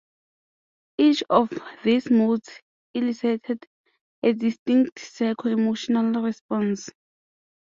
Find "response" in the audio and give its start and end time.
6.23-6.89